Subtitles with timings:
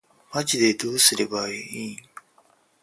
[0.33, 1.97] マジでどうすればいいん